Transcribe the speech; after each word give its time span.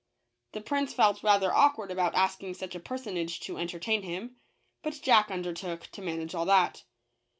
The 0.53 0.61
prince 0.61 0.93
felt 0.95 1.21
rather 1.21 1.53
awkward 1.53 1.91
about 1.91 2.15
asking 2.15 2.55
such 2.55 2.73
a 2.73 2.79
personage 2.79 3.39
to 3.41 3.59
entertain 3.59 4.01
him; 4.01 4.35
but 4.81 4.99
Jack 5.03 5.29
undertook 5.29 5.81
to 5.91 6.01
manage 6.01 6.33
all 6.33 6.45
that. 6.45 6.83